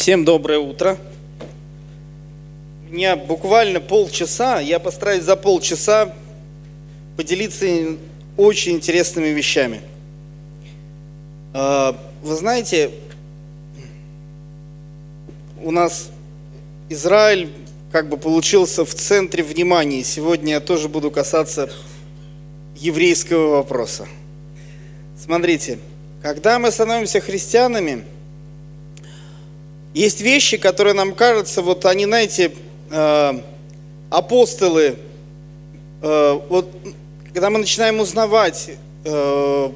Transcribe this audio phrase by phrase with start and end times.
[0.00, 0.96] Всем доброе утро.
[2.88, 6.14] У меня буквально полчаса, я постараюсь за полчаса
[7.18, 7.66] поделиться
[8.38, 9.82] очень интересными вещами.
[11.52, 12.92] А, Вы знаете,
[15.62, 16.08] у нас
[16.88, 17.50] Израиль
[17.92, 20.02] как бы получился в центре внимания.
[20.02, 21.70] Сегодня я тоже буду касаться
[22.74, 24.08] еврейского вопроса.
[25.22, 25.78] Смотрите,
[26.22, 28.06] когда мы становимся христианами,
[29.94, 32.52] есть вещи, которые нам кажутся, вот они, знаете,
[32.90, 33.40] э,
[34.10, 34.96] апостолы,
[36.02, 36.68] э, вот
[37.32, 38.70] когда мы начинаем узнавать
[39.04, 39.70] э,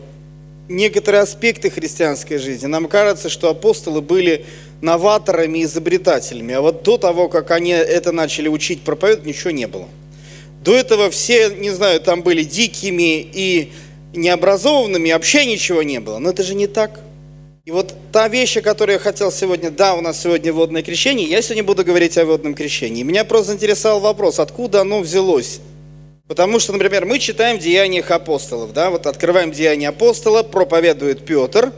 [0.68, 4.44] некоторые аспекты христианской жизни, нам кажется, что апостолы были
[4.80, 6.54] новаторами, изобретателями.
[6.54, 9.88] А вот до того, как они это начали учить, проповедовать, ничего не было.
[10.62, 13.72] До этого все, не знаю, там были дикими и
[14.14, 16.18] необразованными, вообще ничего не было.
[16.18, 17.00] Но это же не так.
[17.64, 21.26] И вот та вещь, о которой я хотел сегодня, да, у нас сегодня водное крещение,
[21.26, 23.02] я сегодня буду говорить о водном крещении.
[23.02, 25.60] Меня просто интересовал вопрос, откуда оно взялось.
[26.28, 31.72] Потому что, например, мы читаем в Деяниях апостолов, да, вот открываем Деяния апостола, проповедует Петр,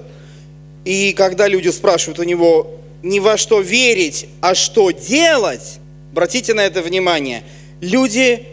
[0.84, 5.78] и когда люди спрашивают у него не во что верить, а что делать,
[6.10, 7.44] обратите на это внимание,
[7.80, 8.44] люди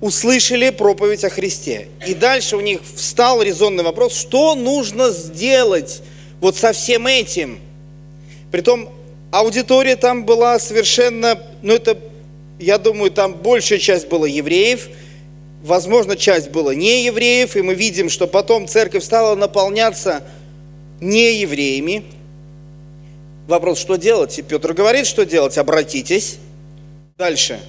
[0.00, 1.88] услышали проповедь о Христе.
[2.06, 6.00] И дальше у них встал резонный вопрос, что нужно сделать
[6.40, 7.60] вот со всем этим.
[8.50, 8.90] Притом
[9.30, 11.98] аудитория там была совершенно, ну это,
[12.58, 14.88] я думаю, там большая часть была евреев,
[15.62, 20.22] возможно, часть была не евреев, и мы видим, что потом церковь стала наполняться
[21.00, 22.04] не евреями.
[23.46, 24.38] Вопрос, что делать?
[24.38, 25.56] И Петр говорит, что делать?
[25.58, 26.38] Обратитесь.
[27.16, 27.60] Дальше.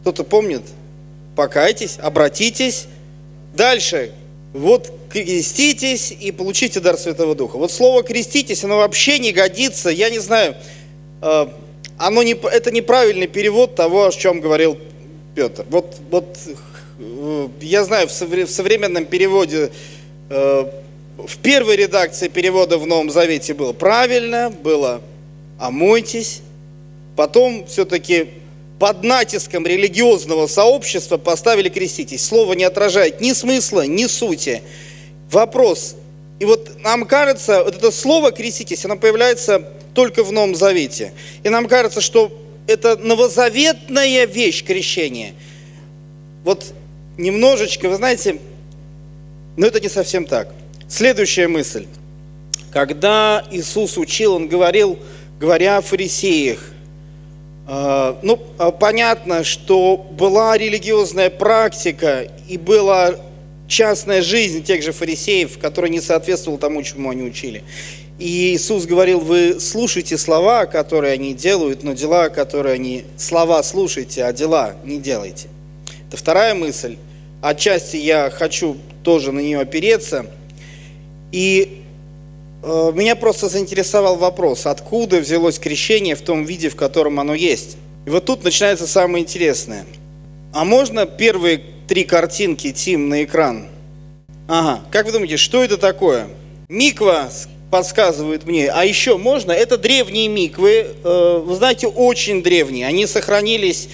[0.00, 0.62] Кто-то помнит?
[1.36, 2.86] Покайтесь, обратитесь.
[3.54, 4.12] Дальше.
[4.52, 7.56] Вот креститесь и получите дар Святого Духа.
[7.56, 9.88] Вот слово креститесь, оно вообще не годится.
[9.88, 10.56] Я не знаю,
[11.22, 11.46] э,
[11.96, 14.78] оно не, это неправильный перевод того, о чем говорил
[15.34, 15.64] Петр.
[15.70, 16.38] Вот, вот
[16.98, 19.70] э, я знаю, в современном переводе
[20.28, 20.64] э,
[21.16, 25.00] в первой редакции перевода в Новом Завете было правильно, было
[25.58, 26.42] «омойтесь».
[27.16, 28.28] Потом все-таки
[28.82, 32.24] под натиском религиозного сообщества поставили «креститесь».
[32.24, 34.60] Слово не отражает ни смысла, ни сути.
[35.30, 35.94] Вопрос.
[36.40, 41.12] И вот нам кажется, вот это слово «креститесь», оно появляется только в Новом Завете.
[41.44, 45.34] И нам кажется, что это новозаветная вещь крещение.
[46.42, 46.74] Вот
[47.16, 48.40] немножечко, вы знаете,
[49.56, 50.52] но это не совсем так.
[50.88, 51.86] Следующая мысль.
[52.72, 54.98] Когда Иисус учил, Он говорил,
[55.38, 56.71] говоря о фарисеях,
[57.66, 58.36] ну,
[58.80, 63.14] понятно, что была религиозная практика и была
[63.68, 67.62] частная жизнь тех же фарисеев, которая не соответствовала тому, чему они учили.
[68.18, 73.04] И Иисус говорил, вы слушайте слова, которые они делают, но дела, которые они...
[73.16, 75.48] Слова слушайте, а дела не делайте.
[76.08, 76.96] Это вторая мысль.
[77.40, 80.26] Отчасти я хочу тоже на нее опереться–
[81.32, 81.81] и
[82.62, 87.76] меня просто заинтересовал вопрос, откуда взялось крещение в том виде, в котором оно есть.
[88.06, 89.84] И вот тут начинается самое интересное.
[90.52, 93.66] А можно первые три картинки, Тим, на экран?
[94.48, 96.28] Ага, как вы думаете, что это такое?
[96.68, 97.30] Миква
[97.70, 98.70] подсказывает мне.
[98.70, 99.50] А еще можно?
[99.50, 102.86] Это древние миквы, э, вы знаете, очень древние.
[102.86, 103.88] Они сохранились,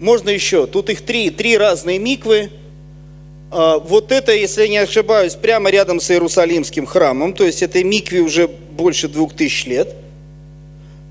[0.00, 0.66] можно еще.
[0.66, 2.50] Тут их три, три разные миквы.
[3.58, 7.84] А, вот это, если я не ошибаюсь, прямо рядом с Иерусалимским храмом, то есть этой
[7.84, 9.94] микве уже больше двух тысяч лет.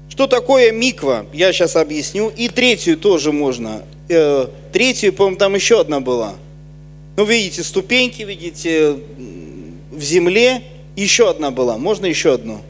[0.09, 2.29] Что такое миква, я сейчас объясню.
[2.29, 3.81] И третью тоже можно.
[4.09, 6.35] Э, третью, по-моему, там еще одна была.
[7.17, 8.97] Ну, видите, ступеньки, видите,
[9.91, 10.61] в земле.
[10.95, 11.79] Еще одна была.
[11.79, 12.61] Можно еще одну?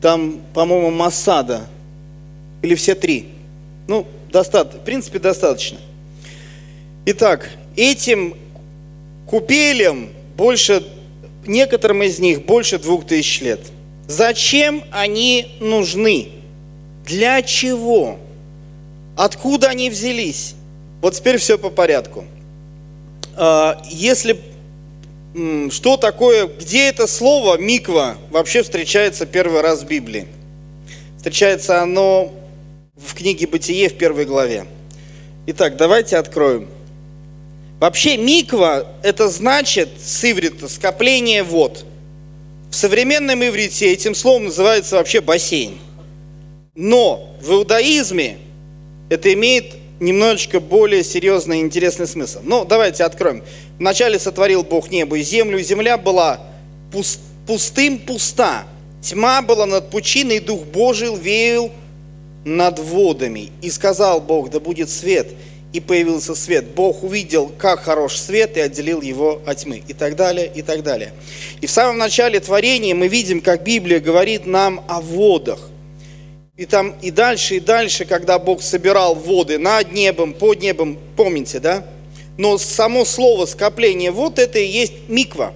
[0.00, 1.66] Там, по-моему, Масада.
[2.62, 3.26] Или все три.
[3.86, 4.80] Ну, достаточно.
[4.80, 5.76] В принципе, достаточно.
[7.04, 8.36] Итак, этим
[9.26, 10.86] купелям больше,
[11.46, 13.60] некоторым из них больше двух тысяч лет.
[14.06, 16.28] Зачем они нужны?
[17.06, 18.18] Для чего?
[19.16, 20.54] Откуда они взялись?
[21.00, 22.24] Вот теперь все по порядку.
[23.36, 24.38] А, если
[25.70, 30.26] что такое, где это слово миква вообще встречается первый раз в Библии?
[31.16, 32.32] Встречается оно
[32.96, 34.66] в книге Бытие в первой главе.
[35.46, 36.68] Итак, давайте откроем.
[37.80, 41.86] Вообще миква– это значит с иврита скопление вод.
[42.70, 45.78] В современном иврите этим словом называется вообще бассейн.
[46.74, 48.36] Но в иудаизме
[49.08, 52.40] это имеет немножечко более серьезный и интересный смысл.
[52.42, 53.42] Ну, давайте откроем.
[53.78, 56.38] Вначале сотворил Бог небо и землю, и земля была
[57.46, 58.64] пустым пуста.
[59.02, 61.72] Тьма была над пучиной, и Дух Божий веял
[62.44, 63.52] над водами.
[63.62, 65.28] И сказал Бог, да будет свет.
[65.72, 66.66] И появился свет.
[66.74, 69.82] Бог увидел, как хорош свет, и отделил его от тьмы.
[69.86, 71.12] И так далее, и так далее.
[71.60, 75.68] И в самом начале творения мы видим, как Библия говорит нам о водах.
[76.56, 81.60] И там и дальше, и дальше, когда Бог собирал воды над небом, под небом, помните,
[81.60, 81.86] да?
[82.36, 85.54] Но само слово скопление вод, это и есть миква.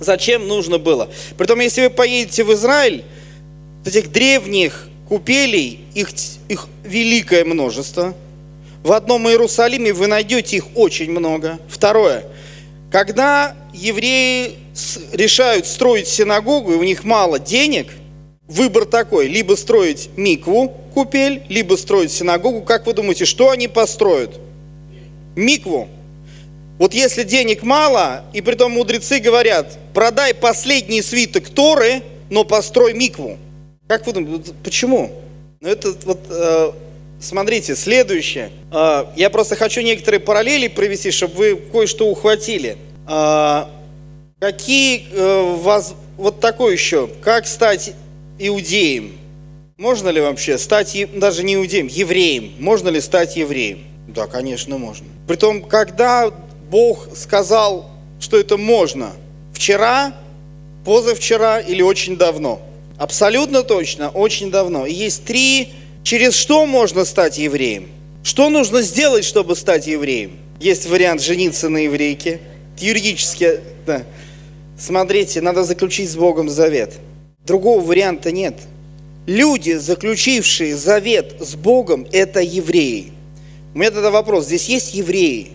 [0.00, 1.08] Зачем нужно было?
[1.36, 3.04] Притом, если вы поедете в Израиль,
[3.84, 6.10] этих древних купелей, их,
[6.48, 8.14] их великое множество.
[8.82, 11.58] В одном Иерусалиме вы найдете их очень много.
[11.68, 12.24] Второе.
[12.90, 14.56] Когда евреи
[15.12, 17.88] решают строить синагогу, и у них мало денег,
[18.46, 19.28] выбор такой.
[19.28, 22.62] Либо строить микву, купель, либо строить синагогу.
[22.62, 24.38] Как вы думаете, что они построят?
[25.36, 25.88] Микву.
[26.78, 32.94] Вот если денег мало, и при том мудрецы говорят, продай последний свиток Торы, но построй
[32.94, 33.36] микву.
[33.88, 35.10] Как вы думаете, почему?
[35.60, 36.72] Ну это вот, э,
[37.20, 38.50] смотрите, следующее.
[38.72, 42.76] Э, я просто хочу некоторые параллели провести, чтобы вы кое-что ухватили.
[43.08, 43.64] Э,
[44.40, 45.94] какие, э, воз...
[46.16, 47.92] вот такое еще, как стать
[48.38, 49.18] иудеем?
[49.76, 52.54] Можно ли вообще стать, даже не иудеем, евреем?
[52.58, 53.84] Можно ли стать евреем?
[54.08, 55.06] Да, конечно, можно.
[55.28, 56.32] Притом, когда
[56.70, 59.12] Бог сказал, что это можно?
[59.52, 60.14] Вчера,
[60.84, 62.60] позавчера или очень давно?
[62.98, 64.86] Абсолютно точно, очень давно.
[64.86, 65.72] И есть три,
[66.08, 67.86] через что можно стать евреем.
[68.22, 70.38] Что нужно сделать, чтобы стать евреем?
[70.58, 72.40] Есть вариант жениться на еврейке.
[72.78, 74.04] Юридически, да.
[74.78, 76.94] Смотрите, надо заключить с Богом завет.
[77.44, 78.54] Другого варианта нет.
[79.26, 83.12] Люди, заключившие завет с Богом, это евреи.
[83.74, 85.48] У меня тогда вопрос, здесь есть евреи?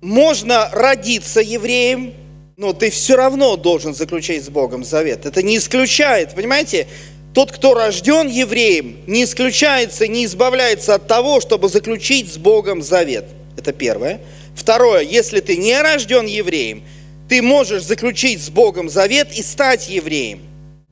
[0.00, 2.14] Можно родиться евреем,
[2.56, 5.26] но ты все равно должен заключать с Богом завет.
[5.26, 6.86] Это не исключает, понимаете?
[7.34, 13.26] Тот, кто рожден евреем, не исключается, не избавляется от того, чтобы заключить с Богом завет.
[13.56, 14.20] Это первое.
[14.54, 16.82] Второе, если ты не рожден евреем,
[17.28, 20.40] ты можешь заключить с Богом завет и стать евреем.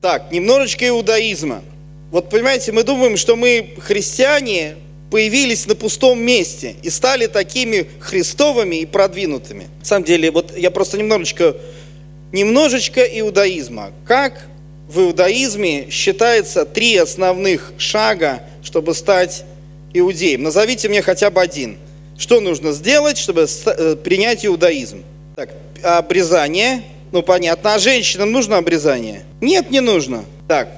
[0.01, 1.63] Так, немножечко иудаизма.
[2.11, 4.75] Вот понимаете, мы думаем, что мы христиане,
[5.09, 9.67] появились на пустом месте и стали такими христовыми и продвинутыми.
[9.79, 11.55] На самом деле, вот я просто немножечко,
[12.31, 13.91] немножечко иудаизма.
[14.05, 14.47] Как
[14.87, 19.43] в иудаизме считается три основных шага, чтобы стать
[19.93, 20.43] иудеем?
[20.43, 21.77] Назовите мне хотя бы один.
[22.17, 25.03] Что нужно сделать, чтобы э, принять иудаизм?
[25.35, 25.51] Так,
[25.83, 27.75] обрезание, ну понятно.
[27.75, 29.23] А женщинам нужно обрезание?
[29.41, 30.25] Нет, не нужно.
[30.47, 30.69] Так,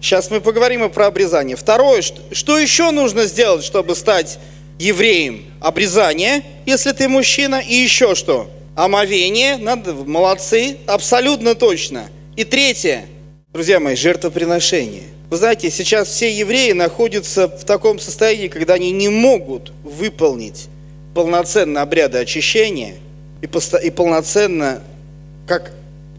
[0.00, 1.56] Сейчас мы поговорим и про обрезание.
[1.56, 4.38] Второе, что еще нужно сделать, чтобы стать
[4.78, 5.46] евреем?
[5.60, 8.48] Обрезание, если ты мужчина, и еще что?
[8.76, 12.08] Омовение, надо, молодцы, абсолютно точно.
[12.36, 13.06] И третье,
[13.56, 15.04] друзья мои, жертвоприношение.
[15.30, 20.68] Вы знаете, сейчас все евреи находятся в таком состоянии, когда они не могут выполнить
[21.14, 22.96] полноценно обряды очищения
[23.40, 23.48] и,
[23.82, 24.82] и полноценно,
[25.46, 25.72] как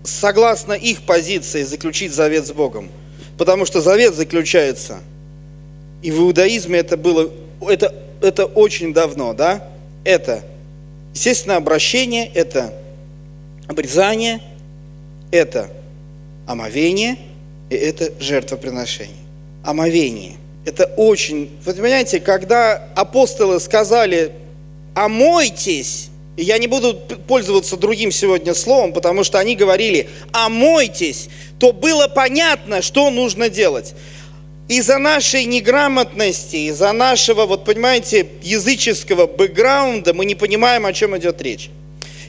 [0.04, 2.90] согласно их позиции, заключить завет с Богом.
[3.38, 4.98] Потому что завет заключается,
[6.02, 7.32] и в иудаизме это было,
[7.62, 9.64] это, это очень давно, да?
[10.04, 10.44] Это,
[11.14, 12.74] естественно, обращение, это
[13.68, 14.42] обрезание,
[15.30, 15.70] это
[16.48, 17.18] омовение,
[17.70, 19.16] и это жертвоприношение.
[19.64, 20.38] Омовение.
[20.66, 21.50] Это очень...
[21.66, 24.32] Вы понимаете, когда апостолы сказали
[24.96, 26.94] «омойтесь», и я не буду
[27.28, 33.94] пользоваться другим сегодня словом, потому что они говорили «омойтесь», то было понятно, что нужно делать.
[34.68, 41.42] Из-за нашей неграмотности, из-за нашего, вот понимаете, языческого бэкграунда мы не понимаем, о чем идет
[41.42, 41.70] речь.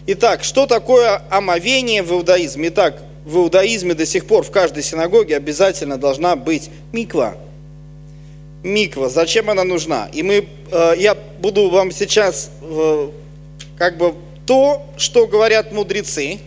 [0.07, 2.69] Итак, что такое омовение в иудаизме?
[2.69, 7.37] Итак, в иудаизме до сих пор в каждой синагоге обязательно должна быть миква.
[8.63, 10.09] Миква, зачем она нужна?
[10.15, 13.11] И мы, э, я буду вам сейчас э,
[13.77, 14.15] как бы
[14.47, 16.39] то, что говорят мудрецы,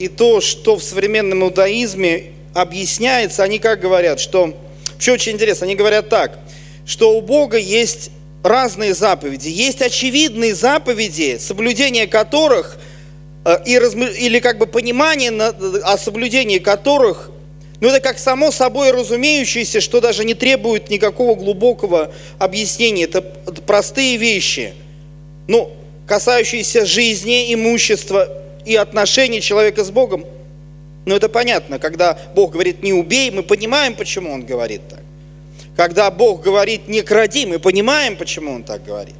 [0.00, 4.56] и то, что в современном иудаизме объясняется, они как говорят, что,
[4.98, 6.36] все очень интересно, они говорят так,
[6.84, 8.10] что у Бога есть
[8.42, 9.50] разные заповеди.
[9.50, 12.76] Есть очевидные заповеди, соблюдение которых
[13.54, 14.06] и размы...
[14.08, 17.30] или как бы понимание о соблюдении которых,
[17.80, 23.04] ну это как само собой разумеющееся, что даже не требует никакого глубокого объяснения.
[23.04, 24.74] Это простые вещи.
[25.46, 25.72] Ну,
[26.06, 28.28] касающиеся жизни, имущества
[28.66, 30.24] и отношений человека с Богом.
[31.06, 35.00] Но это понятно, когда Бог говорит «не убей», мы понимаем, почему Он говорит так.
[35.76, 39.14] Когда Бог говорит «не кради», мы понимаем, почему Он так говорит.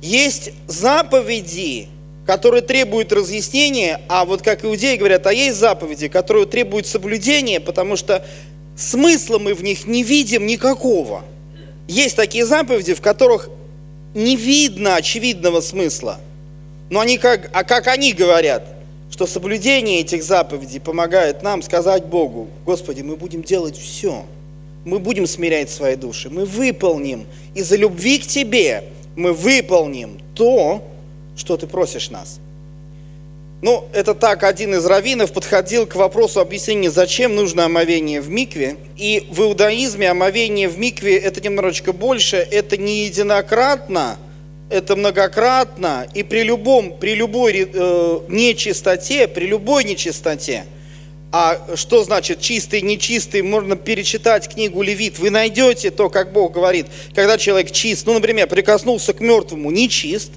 [0.00, 1.88] Есть заповеди,
[2.30, 7.96] которые требуют разъяснения, а вот как иудеи говорят, а есть заповеди, которые требуют соблюдения, потому
[7.96, 8.24] что
[8.76, 11.24] смысла мы в них не видим никакого.
[11.88, 13.50] Есть такие заповеди, в которых
[14.14, 16.20] не видно очевидного смысла.
[16.88, 18.64] Но они как, а как они говорят,
[19.10, 24.24] что соблюдение этих заповедей помогает нам сказать Богу, Господи, мы будем делать все.
[24.84, 26.30] Мы будем смирять свои души.
[26.30, 28.84] Мы выполним из-за любви к Тебе,
[29.16, 30.84] мы выполним то,
[31.36, 32.40] что Ты просишь нас.
[33.62, 38.76] Ну, это так, один из раввинов подходил к вопросу объяснения, зачем нужно омовение в микве.
[38.96, 44.16] И в иудаизме омовение в микве это немножечко больше, это не единократно,
[44.70, 50.64] это многократно, и при, любом, при любой э, нечистоте, при любой нечистоте,
[51.32, 56.86] а что значит чистый, нечистый, можно перечитать книгу Левит, вы найдете то, как Бог говорит,
[57.14, 60.30] когда человек чист, ну, например, прикоснулся к мертвому, нечист,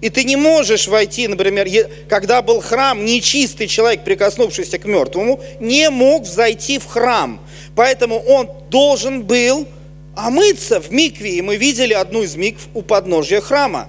[0.00, 1.68] и ты не можешь войти, например,
[2.08, 7.40] когда был храм, нечистый человек, прикоснувшийся к мертвому, не мог зайти в храм.
[7.74, 9.66] Поэтому он должен был
[10.14, 11.36] омыться в микве.
[11.36, 13.88] И мы видели одну из микв у подножия храма.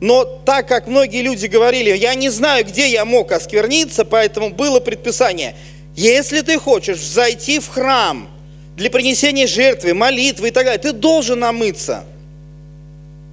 [0.00, 4.80] Но так как многие люди говорили, я не знаю, где я мог оскверниться, поэтому было
[4.80, 5.54] предписание,
[5.94, 8.28] если ты хочешь зайти в храм
[8.76, 12.04] для принесения жертвы, молитвы и так далее, ты должен омыться.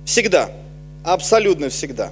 [0.06, 0.52] Всегда.
[1.14, 2.12] Абсолютно всегда.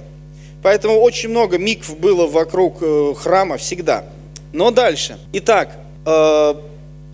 [0.60, 4.04] Поэтому очень много микв было вокруг э, храма всегда.
[4.52, 5.20] Но дальше.
[5.34, 6.54] Итак, э,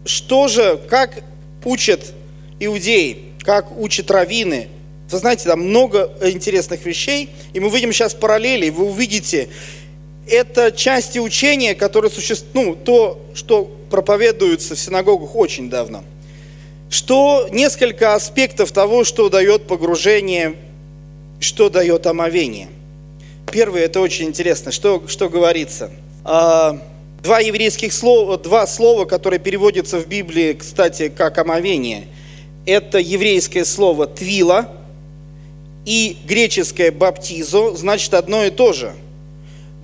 [0.06, 1.22] что же, как
[1.62, 2.14] учат
[2.58, 4.68] иудеи, как учат раввины?
[5.10, 9.50] Вы знаете, там много интересных вещей, и мы видим сейчас параллели, вы увидите,
[10.26, 16.02] это части учения, которые существуют, ну, то, что проповедуется в синагогах очень давно.
[16.88, 20.54] Что несколько аспектов того, что дает погружение
[21.44, 22.68] что дает омовение.
[23.52, 25.90] Первое, это очень интересно, что, что говорится.
[26.24, 26.80] А,
[27.22, 32.08] два еврейских слова, два слова, которые переводятся в Библии, кстати, как омовение.
[32.66, 34.72] Это еврейское слово «твила»
[35.84, 38.92] и греческое «баптизо», значит одно и то же.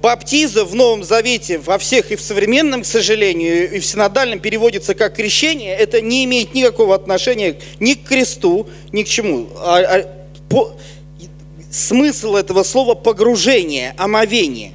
[0.01, 4.95] Баптиза в Новом Завете во всех и в современном, к сожалению, и в синодальном переводится
[4.95, 5.77] как крещение.
[5.77, 9.49] Это не имеет никакого отношения ни к кресту, ни к чему.
[9.59, 10.07] А, а,
[10.49, 10.73] по,
[11.71, 14.73] смысл этого слова погружение, омовение.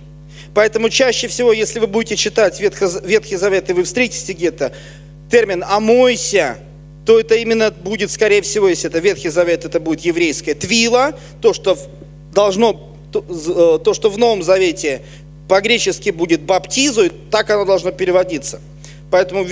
[0.53, 4.71] Поэтому чаще всего, если вы будете читать Ветхий Завет, и вы встретите где-то
[5.29, 6.57] термин «омойся»,
[7.05, 11.53] то это именно будет, скорее всего, если это Ветхий Завет, это будет еврейское твила, то,
[11.53, 11.77] что
[12.33, 13.23] должно, то,
[13.87, 15.01] э, что в Новом Завете
[15.47, 18.61] по-гречески будет баптизу, так оно должно переводиться.
[19.11, 19.45] Поэтому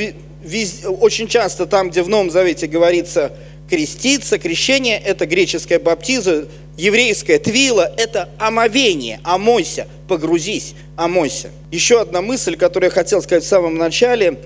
[0.99, 3.33] очень часто там, где в Новом Завете говорится
[3.69, 11.49] креститься, крещение, это греческое баптизу, еврейское твила– это омовение, омойся, погрузись, омойся.
[11.71, 14.39] Еще одна мысль, которую я хотел сказать в самом начале,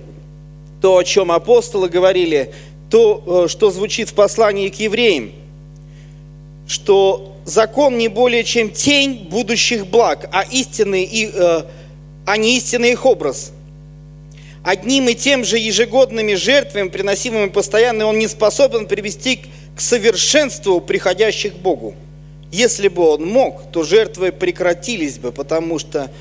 [0.82, 2.54] то, о чем апостолы говорили,
[2.90, 5.32] то, э, что звучит в послании к евреям,
[6.68, 11.64] что закон не более чем тень будущих благ, а, истинный, э,
[12.26, 13.52] а не истинный их образ.
[14.68, 19.44] Одним и тем же ежегодными жертвами, приносимыми постоянно, он не способен привести
[19.74, 21.96] к совершенству приходящих к Богу.
[22.52, 26.12] Если бы он мог, то жертвы прекратились бы, потому что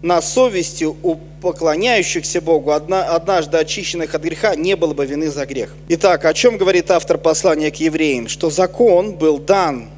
[0.00, 5.74] на совести у поклоняющихся Богу, однажды очищенных от греха, не было бы вины за грех.
[5.90, 8.28] Итак, о чем говорит автор послания к евреям?
[8.28, 9.90] Что закон был дан,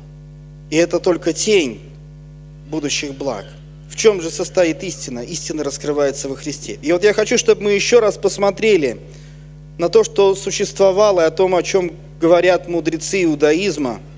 [0.70, 1.80] и это только тень
[2.66, 3.44] будущих благ.
[3.94, 5.20] В чем же состоит истина?
[5.20, 6.78] Истина раскрывается во Христе.
[6.82, 8.98] И вот я хочу, чтобы мы еще раз посмотрели
[9.78, 14.00] на то, что существовало, и о том, о чем говорят мудрецы иудаизма–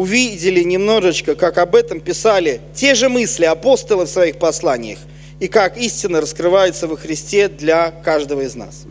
[0.00, 4.98] увидели немножечко, как об этом писали те же мысли апостолы в своих посланиях,
[5.40, 8.84] и как истина раскрывается во Христе для каждого из нас.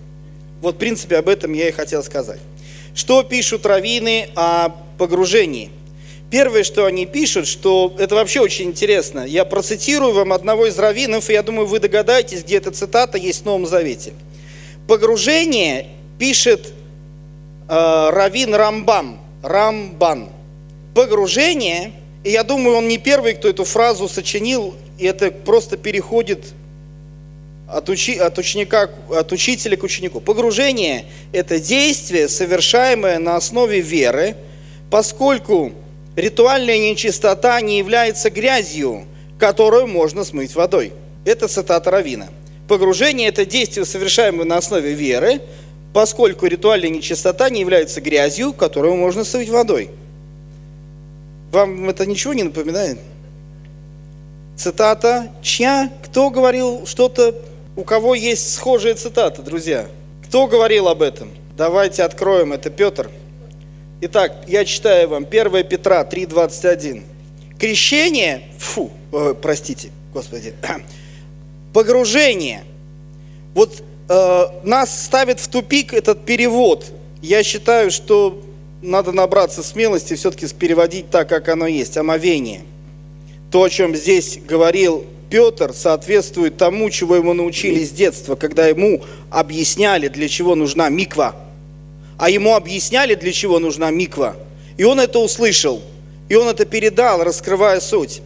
[0.61, 2.39] Вот, в принципе, об этом я и хотел сказать.
[2.93, 4.69] Что пишут раввины о
[4.99, 5.71] погружении?
[6.31, 9.25] Первое, что они пишут, что это вообще очень интересно.
[9.25, 13.41] Я процитирую вам одного из раввинов, и я думаю, вы догадаетесь, где эта цитата есть
[13.41, 14.13] в Новом Завете.
[14.87, 15.87] Погружение
[16.19, 16.73] пишет
[17.67, 20.29] э, раввин Рамбам, Рамбан–
[20.93, 21.93] погружение,
[22.23, 26.45] и я думаю, он не первый, кто эту фразу сочинил, и это просто переходит
[27.71, 30.19] от, учи, от, ученика, от учителя к ученику.
[30.19, 34.35] Погружение– это действие, совершаемое на основе веры,
[34.91, 35.71] поскольку
[36.19, 39.05] ритуальная нечистота не является грязью,
[39.39, 40.93] которую можно смыть водой.
[41.25, 42.27] Это цитата Равина.
[42.67, 45.41] Погружение– это действие, совершаемое на основе веры,
[45.93, 49.89] поскольку ритуальная нечистота не является грязью, которую можно смыть водой.
[51.51, 52.99] Вам это ничего не напоминает?
[54.55, 55.91] Цитата чья?
[56.03, 57.33] Кто говорил что-то?
[57.75, 59.87] У кого есть схожая цитата, друзья?
[60.27, 61.31] Кто говорил об этом?
[61.57, 63.09] Давайте откроем, это Петр.
[64.01, 67.03] Итак, я читаю вам 1 Петра 3,21.
[67.59, 70.53] Крещение, фу, э, простите, Господи,
[71.73, 72.63] погружение.
[73.53, 76.85] Вот э, нас ставит в тупик этот перевод.
[77.21, 78.41] Я считаю, что
[78.81, 82.61] надо набраться смелости все-таки переводить так, как оно есть, омовение.
[83.51, 89.03] То, о чем здесь говорил Петр, соответствует тому, чего ему научили с детства, когда ему
[89.29, 91.35] объясняли, для чего нужна миква.
[92.19, 94.35] А ему объясняли, для чего нужна миква.
[94.77, 95.81] И он это услышал.
[96.27, 98.21] И он это передал, раскрывая суть.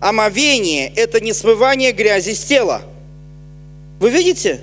[0.00, 2.82] Омовение– это не смывание грязи с тела.
[4.00, 4.62] Вы видите?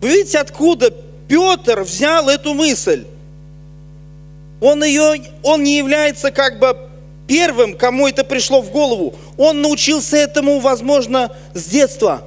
[0.00, 0.94] Вы видите, откуда
[1.28, 3.04] Петр взял эту мысль?
[4.60, 6.76] Он, ее, он не является как бы
[7.26, 9.14] первым, кому это пришло в голову.
[9.36, 12.22] Он научился этому, возможно, с детства,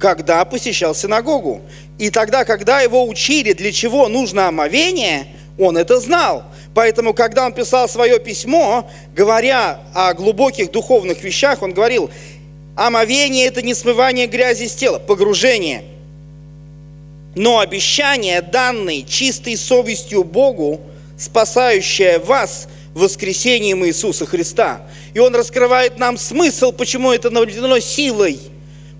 [0.00, 1.60] когда посещал синагогу.
[1.98, 5.26] И тогда, когда его учили, для чего нужно омовение,
[5.58, 6.44] он это знал.
[6.74, 12.10] Поэтому, когда он писал свое письмо, говоря о глубоких духовных вещах, он говорил,
[12.76, 15.84] омовение– это не смывание грязи с тела, погружение.
[17.36, 20.80] Но обещание, данное чистой совестью Богу,
[21.18, 24.80] спасающее вас воскресением Иисуса Христа.
[25.12, 28.40] И он раскрывает нам смысл, почему это наведено силой.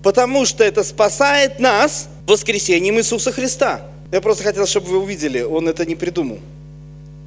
[0.03, 3.81] Потому что это спасает нас воскресением Иисуса Христа.
[4.11, 6.39] Я просто хотел, чтобы вы увидели, он это не придумал.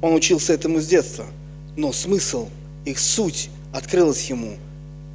[0.01, 1.25] Он учился этому с детства.
[1.77, 2.47] Но смысл,
[2.85, 4.57] их суть открылась ему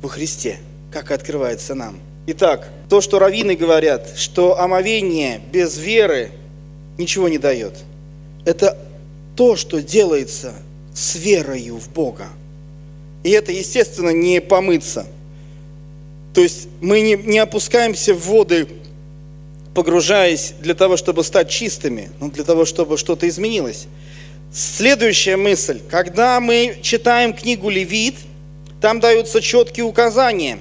[0.03, 0.59] во Христе,
[0.93, 1.99] как и открывается нам.
[2.27, 6.31] Итак, то, что раввины говорят, что омовение без веры
[6.99, 7.75] ничего не дает,
[8.45, 8.77] это
[9.37, 10.55] то, что делается
[10.95, 12.29] с верою в Бога.
[13.23, 15.07] И это, естественно, не помыться.
[16.35, 18.69] То есть мы не, не опускаемся в воды,
[19.75, 23.87] погружаясь для того, чтобы стать чистыми, но для того, чтобы что-то изменилось.
[24.53, 25.81] Следующая мысль.
[25.89, 28.17] Когда мы читаем книгу Левит,
[28.81, 30.59] там даются четкие указания.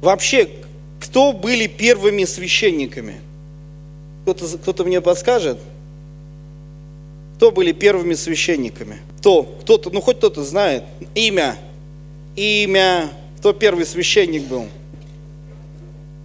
[0.00, 0.48] Вообще,
[1.00, 3.20] кто были первыми священниками?
[4.22, 5.58] Кто-то кто мне подскажет?
[7.36, 8.98] Кто были первыми священниками?
[9.18, 9.42] Кто?
[9.42, 10.84] Кто-то, ну хоть кто-то знает.
[11.14, 11.56] Имя.
[12.34, 13.10] Имя.
[13.46, 14.66] Кто первый священник был?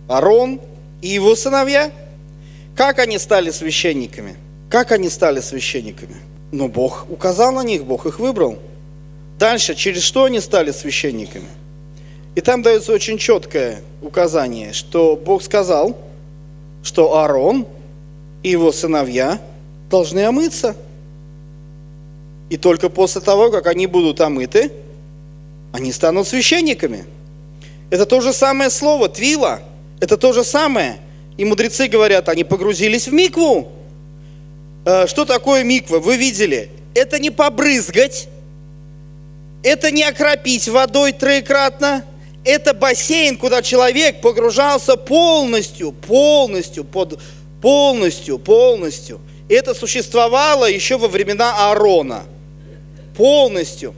[0.10, 0.60] Арон
[1.04, 1.92] и его сыновья.
[2.76, 4.38] Как они стали священниками?
[4.72, 6.16] Как они стали священниками?
[6.52, 8.58] Ну, Бог указал на них, Бог их выбрал.
[9.38, 11.46] Дальше, через что они стали священниками?
[12.34, 15.96] И там дается очень четкое указание, что Бог сказал,
[16.82, 17.68] что Аарон
[18.42, 19.40] и его сыновья
[19.92, 20.76] должны омыться.
[22.50, 24.72] И только после того, как они будут омыты,
[25.72, 27.06] они станут священниками.
[27.90, 29.62] Это то же самое слово, твила.
[30.00, 30.98] Это то же самое.
[31.38, 33.72] И мудрецы говорят, они погрузились в микву.
[34.86, 36.00] Э, что такое миква?
[36.00, 36.70] Вы видели?
[36.94, 38.28] Это не побрызгать,
[39.64, 42.04] это не окропить водой троекратно,
[42.44, 47.20] это бассейн, куда человек погружался полностью, полностью, под,
[47.62, 49.22] полностью, полностью.
[49.48, 52.24] Это существовало еще во времена Аарона.
[53.16, 53.94] Полностью.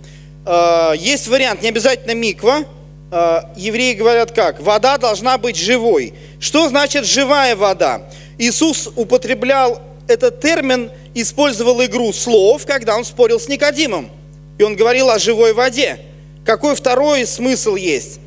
[0.46, 2.66] Э, есть вариант, не обязательно миква.
[3.12, 4.62] Э, евреи говорят как?
[4.62, 6.14] Вода должна быть живой.
[6.40, 8.04] Что значит живая вода?
[8.38, 14.10] Иисус употреблял этот термин использовал игру слов, когда он спорил с Никодимом.
[14.58, 16.00] И он говорил о живой воде.
[16.46, 18.20] Какой второй смысл есть?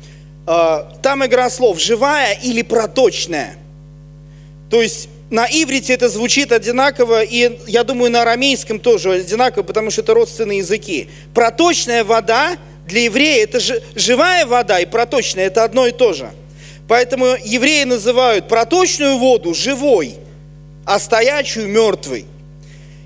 [0.45, 3.57] А, там игра слов живая или проточная.
[4.69, 9.91] То есть на иврите это звучит одинаково, и я думаю, на арамейском тоже одинаково, потому
[9.91, 11.09] что это родственные языки.
[11.33, 16.31] Проточная вода для еврея это же живая вода и проточная это одно и то же.
[16.87, 20.15] Поэтому евреи называют проточную воду живой–
[20.87, 22.25] а стоячую мертвый.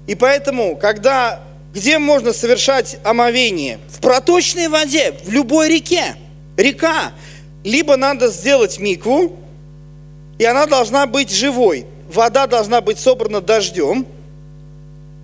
[0.05, 1.41] И поэтому, когда,
[1.73, 3.79] где можно совершать омовение?
[3.89, 6.15] В проточной воде, в любой реке.
[6.57, 7.11] Река.
[7.63, 9.35] Либо надо сделать микву,
[10.37, 11.87] и она должна быть живой.
[12.11, 14.05] Вода должна быть собрана дождем,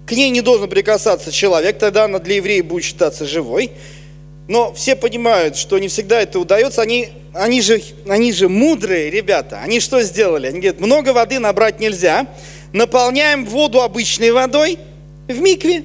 [0.08, 3.72] к ней не должен прикасаться человек, тогда она для евреев будет считаться живой.
[4.48, 6.82] Но все понимают, что не всегда это удается.
[6.82, 9.60] Они, они, же, они же мудрые ребята.
[9.62, 10.48] Они что сделали?
[10.48, 12.26] Они говорят, много воды набрать нельзя.
[12.72, 14.80] Наполняем воду обычной водой
[15.28, 15.84] в микве.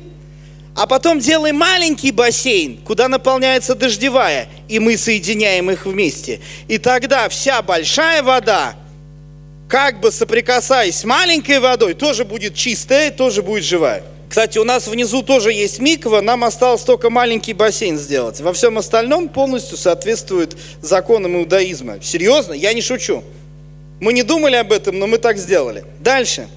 [0.76, 4.48] А потом делаем маленький бассейн, куда наполняется дождевая.
[4.68, 6.40] И мы соединяем их вместе.
[6.68, 8.76] И тогда вся большая вода,
[9.72, 14.02] как бы соприкасаясь с маленькой водой, тоже будет чистая, тоже будет живая.
[14.28, 18.38] Кстати, у нас внизу тоже есть миква, нам осталось только маленький бассейн сделать.
[18.42, 22.02] Во всем остальном полностью соответствует законам иудаизма.
[22.02, 23.24] Серьезно, я не шучу.
[23.98, 25.86] Мы не думали об этом, но мы так сделали.
[26.00, 26.48] Дальше.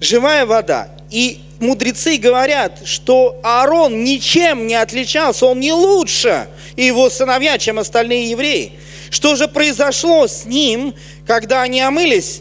[0.00, 0.88] Живая вода.
[1.10, 7.78] И мудрецы говорят, что Аарон ничем не отличался, он не лучше, и его сыновья, чем
[7.78, 8.72] остальные евреи.
[9.10, 10.94] Что же произошло с ним,
[11.26, 12.40] когда они омылись?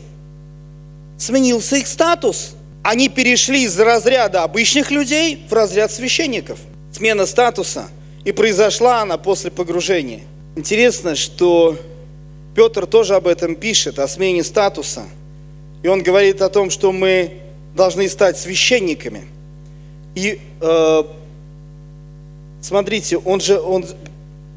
[1.21, 2.55] Сменился их статус.
[2.81, 6.57] Они перешли из разряда обычных людей в разряд священников.
[6.91, 7.89] Смена статуса.
[8.25, 10.21] И произошла она после погружения.
[10.55, 11.77] Интересно, что
[12.55, 15.03] Петр тоже об этом пишет, о смене статуса.
[15.83, 17.33] И он говорит о том, что мы
[17.75, 19.27] должны стать священниками.
[20.15, 21.03] И э,
[22.61, 23.85] смотрите, он же, он,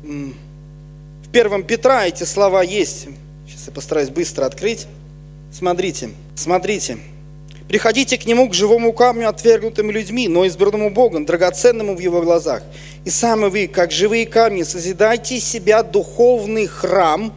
[0.02, 3.08] в первом Петра эти слова есть.
[3.46, 4.86] Сейчас я постараюсь быстро открыть.
[5.54, 6.98] Смотрите, смотрите.
[7.68, 12.62] Приходите к Нему, к живому камню, отвергнутым людьми, но избранному Богом, драгоценному в Его глазах.
[13.04, 17.32] И сами вы, как живые камни, созидайте себя духовный храм,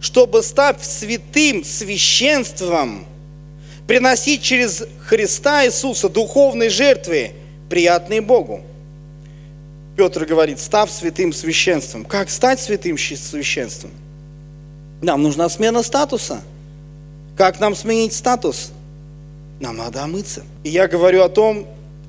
[0.00, 3.06] чтобы стать святым священством,
[3.86, 7.30] приносить через Христа Иисуса духовные жертвы,
[7.70, 8.62] приятные Богу.
[9.96, 12.04] Петр говорит, став святым священством.
[12.04, 13.92] Как стать святым священством?
[15.00, 16.42] Нам нужна смена статуса.
[17.36, 18.72] Как нам сменить статус?
[19.60, 20.42] Нам надо омыться.
[20.64, 21.66] И я говорю о том,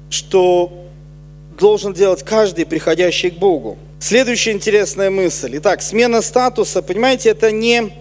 [0.09, 0.85] что
[1.59, 3.77] должен делать каждый, приходящий к Богу.
[3.99, 5.57] Следующая интересная мысль.
[5.57, 7.91] Итак, смена статуса, понимаете, это не...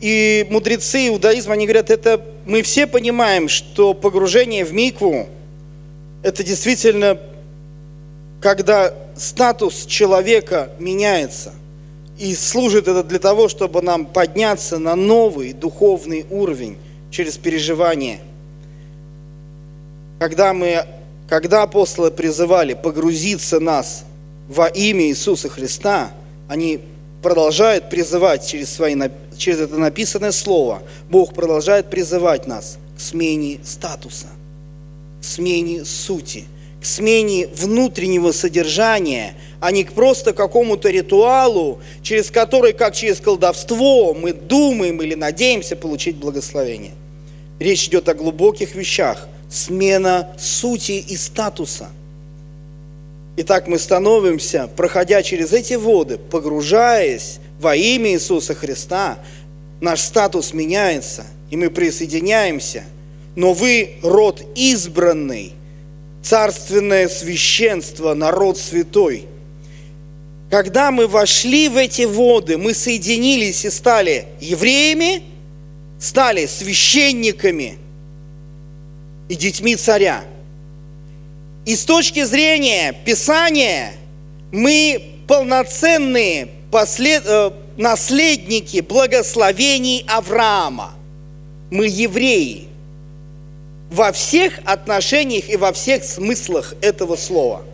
[0.00, 5.26] И мудрецы иудаизма, они говорят, это мы все понимаем, что погружение в микву,
[6.22, 7.18] это действительно,
[8.40, 11.52] когда статус человека меняется.
[12.18, 16.76] И служит это для того, чтобы нам подняться на новый духовный уровень
[17.10, 18.20] через переживание.
[20.18, 20.84] Когда, мы,
[21.28, 24.04] когда апостолы призывали погрузиться нас
[24.48, 26.10] во имя Иисуса Христа,
[26.48, 26.80] они
[27.22, 28.96] продолжают призывать через, свои,
[29.36, 34.26] через это написанное слово, Бог продолжает призывать нас к смене статуса,
[35.20, 36.46] к смене сути,
[36.80, 44.32] к смене внутреннего содержания– а не просто какому-то ритуалу, через который, как через колдовство, мы
[44.32, 46.92] думаем или надеемся получить благословение.
[47.58, 51.88] Речь идет о глубоких вещах, смена сути и статуса.
[53.36, 59.18] Итак, мы становимся, проходя через эти воды, погружаясь во имя Иисуса Христа,
[59.80, 62.84] наш статус меняется, и мы присоединяемся.
[63.34, 65.52] Но вы род избранный,
[66.28, 69.26] царственное священство, народ святой–
[70.50, 75.22] когда мы вошли в эти воды, мы соединились и стали евреями,
[76.00, 77.76] стали священниками
[79.28, 80.24] и детьми царя.
[81.66, 83.92] И с точки зрения Писания
[84.52, 87.24] мы полноценные послед...
[87.26, 90.94] Э, наследники благословений Авраама.
[91.70, 92.67] Мы евреи
[93.90, 97.62] во всех отношениях и во всех смыслах этого слова–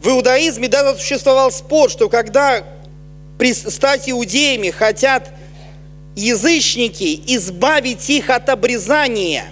[0.00, 2.64] в иудаизме даже существовал спор, что когда
[3.68, 5.30] стать иудеями хотят
[6.14, 9.46] язычники избавить их от обрезания.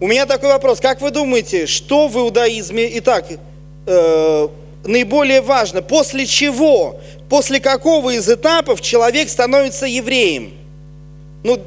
[0.00, 0.80] У меня такой вопрос.
[0.80, 3.26] Как вы думаете, что в иудаизме, итак,
[3.86, 4.48] э,
[4.84, 5.82] наиболее важно?
[5.82, 10.52] После чего, после какого из этапов человек становится евреем?
[11.44, 11.60] Ну,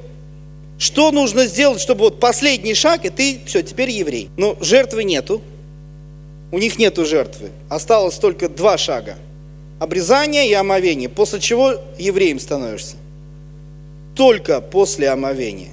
[0.80, 4.30] что нужно сделать, чтобы вот последний шаг, и ты, все, теперь еврей.
[4.38, 5.42] Но жертвы нету.
[6.52, 7.50] У них нет жертвы.
[7.70, 9.16] Осталось только два шага.
[9.80, 11.10] Обрезание и омовение.
[11.10, 12.96] После чего евреем становишься.
[14.16, 15.72] Только после омовения.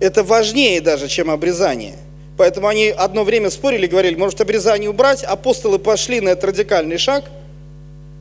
[0.00, 1.96] Это важнее даже, чем обрезание.
[2.36, 5.24] Поэтому они одно время спорили, говорили, может обрезание убрать.
[5.24, 7.24] Апостолы пошли на этот радикальный шаг,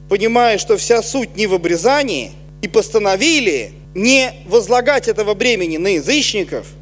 [0.07, 6.67] понимая, что вся суть не в обрезании, и постановили не возлагать этого бремени на язычников–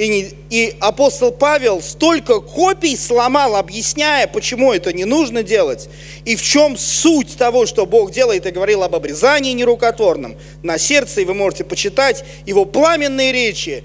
[0.00, 5.90] и, не, и апостол Павел столько копий сломал, объясняя, почему это не нужно делать,
[6.24, 11.20] и в чем суть того, что Бог делает, и говорил об обрезании нерукотворном на сердце,
[11.20, 13.84] и вы можете почитать его пламенные речи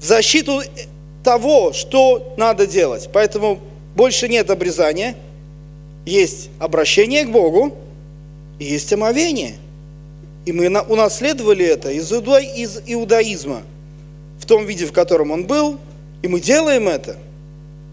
[0.00, 0.62] в защиту
[1.22, 3.08] того, что надо делать.
[3.12, 3.60] Поэтому
[3.94, 5.14] больше нет обрезания,
[6.06, 7.76] есть обращение к Богу,
[8.58, 9.58] и есть омовение.
[10.46, 13.62] И мы унаследовали это из иудаизма–
[14.40, 15.78] в том виде, в котором он был,
[16.22, 17.16] и мы делаем это,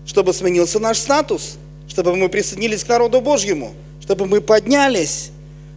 [0.06, 1.58] чтобы сменился наш статус,
[1.90, 5.30] чтобы мы присоединились к народу Божьему, чтобы мы поднялись.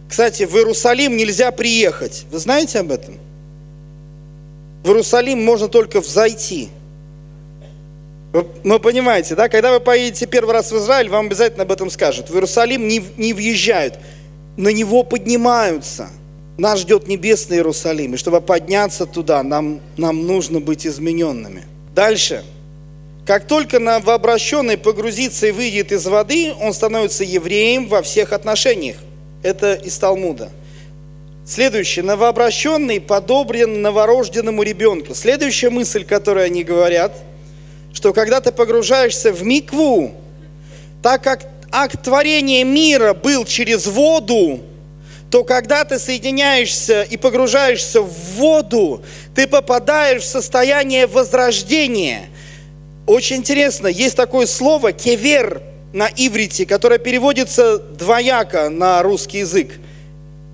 [0.09, 2.25] Кстати, в Иерусалим нельзя приехать.
[2.31, 3.19] Вы знаете об этом?
[4.83, 6.69] В Иерусалим можно только взойти.
[8.31, 9.49] Вы, вы понимаете, да?
[9.49, 12.29] Когда вы поедете первый раз в Израиль, вам обязательно об этом скажут.
[12.29, 13.99] В Иерусалим не, не въезжают,
[14.55, 16.09] на него поднимаются.
[16.57, 18.13] Нас ждет небесный Иерусалим.
[18.13, 21.63] И чтобы подняться туда, нам, нам нужно быть измененными.
[21.95, 22.43] Дальше.
[23.25, 28.97] Как только новообращенный погрузится и выйдет из воды, он становится евреем во всех отношениях.
[29.43, 30.49] Это из Талмуда.
[31.45, 32.03] Следующее.
[32.03, 35.15] Новообращенный подобрен новорожденному ребенку.
[35.15, 37.15] Следующая мысль, которую они говорят,
[37.93, 40.13] что когда ты погружаешься в микву,
[41.01, 44.61] так как акт творения мира был через воду,
[45.31, 49.01] то когда ты соединяешься и погружаешься в воду,
[49.33, 52.25] ты попадаешь в состояние возрождения.
[53.07, 55.63] Очень интересно, есть такое слово «кевер»
[55.93, 59.79] на иврите, которое переводится двояко на русский язык.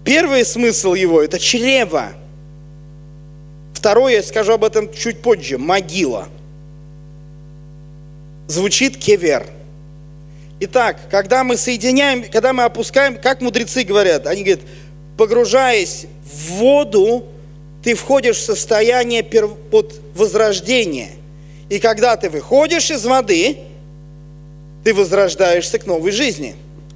[0.05, 2.13] Первый смысл его– это чрево.
[3.73, 6.27] Второе, я скажу об этом чуть позже, могила.
[8.47, 9.56] Звучит кевер.
[10.59, 14.65] Итак, когда мы соединяем, когда мы опускаем, как мудрецы говорят, они говорят,
[15.15, 17.25] погружаясь в воду,
[17.83, 21.11] ты входишь в состояние под возрождения.
[21.69, 23.59] И когда ты выходишь из воды,
[24.83, 26.55] ты возрождаешься к новой жизни.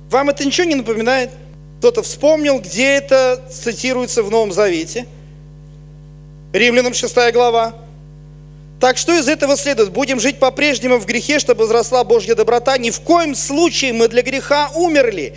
[0.09, 1.29] Вам это ничего не напоминает?
[1.79, 5.05] Кто-то вспомнил, где это цитируется в Новом Завете?
[6.53, 7.75] Римлянам 6 глава.
[8.81, 9.91] Так что из этого следует?
[9.91, 12.79] Будем жить по-прежнему в грехе, чтобы возросла Божья доброта?
[12.79, 15.35] Ни в коем случае мы для греха умерли.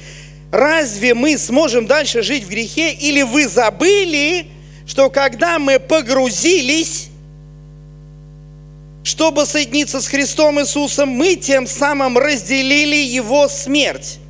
[0.50, 2.94] Разве мы сможем дальше жить в грехе?
[2.94, 4.46] Или вы забыли,
[4.86, 7.08] что когда мы погрузились,
[9.02, 14.20] чтобы соединиться с Христом Иисусом, мы тем самым разделили Его смерть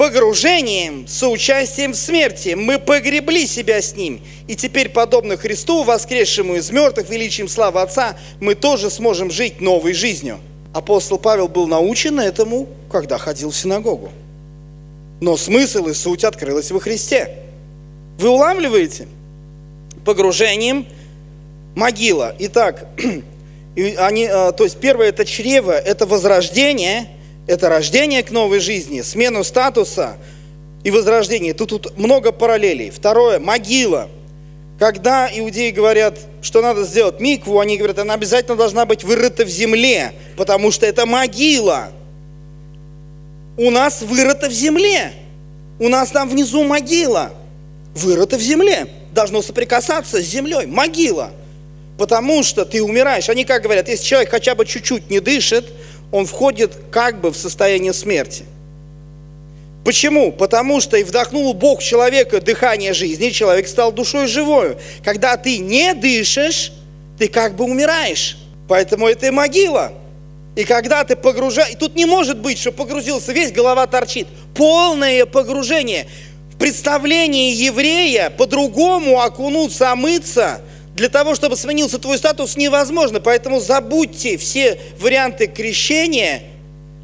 [0.00, 2.54] погружением, соучастием в смерти.
[2.56, 4.22] Мы погребли себя с Ним.
[4.48, 9.92] И теперь, подобно Христу, воскресшему из мертвых, величием славы Отца, мы тоже сможем жить новой
[9.92, 10.40] жизнью.
[10.72, 14.10] Апостол Павел был научен этому, когда ходил в синагогу.
[15.20, 17.36] Но смысл и суть открылась во Христе.
[18.18, 19.06] Вы улавливаете?
[20.06, 20.86] Погружением
[21.76, 22.34] могила.
[22.38, 22.86] Итак,
[23.98, 27.06] они, а, то есть первое это чрево, это возрождение–
[27.50, 30.18] это рождение к новой жизни, смену статуса
[30.84, 31.52] и возрождение.
[31.52, 32.90] Тут, тут много параллелей.
[32.90, 34.08] Второе, могила.
[34.78, 39.48] Когда иудеи говорят, что надо сделать микву, они говорят, она обязательно должна быть вырыта в
[39.48, 41.88] земле, потому что это могила.
[43.58, 45.12] У нас вырыта в земле.
[45.80, 47.32] У нас там внизу могила.
[47.96, 48.86] Вырыта в земле.
[49.12, 50.66] Должно соприкасаться с землей.
[50.66, 51.32] Могила.
[51.98, 53.28] Потому что ты умираешь.
[53.28, 55.66] Они как говорят, если человек хотя бы чуть-чуть не дышит,
[56.12, 58.44] он входит как бы в состояние смерти.
[59.84, 60.30] Почему?
[60.32, 64.76] Потому что и вдохнул Бог человека дыхание жизни, человек стал душой живой.
[65.04, 66.72] Когда ты не дышишь,
[67.18, 68.36] ты как бы умираешь.
[68.68, 69.92] Поэтому это и могила.
[70.54, 71.76] И когда ты погружаешь...
[71.78, 74.26] Тут не может быть, что погрузился весь, голова торчит.
[74.54, 76.06] Полное погружение.
[76.52, 80.60] В представлении еврея по-другому окунуться, омыться–
[80.94, 83.20] для того, чтобы сменился твой статус, невозможно.
[83.20, 86.42] Поэтому забудьте все варианты крещения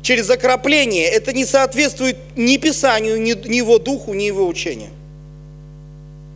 [0.02, 1.06] через окропление.
[1.06, 4.90] Это не соответствует ни Писанию, ни, ни его духу, ни его учению.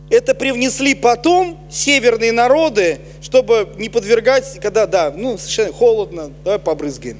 [0.09, 7.17] Это привнесли потом северные народы, чтобы не подвергать, когда, да, ну, совершенно холодно, давай побрызгаем.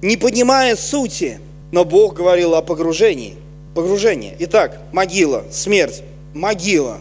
[0.00, 1.40] Не понимая сути,
[1.72, 3.36] но Бог говорил о погружении.
[3.74, 4.34] Погружение.
[4.38, 7.00] Итак, могила, смерть, могила.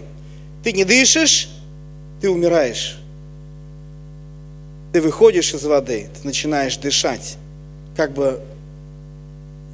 [0.63, 1.49] Ты не дышишь,
[2.23, 2.95] ты умираешь.
[4.93, 7.35] Ты выходишь из воды, ты начинаешь дышать,
[7.97, 8.39] как бы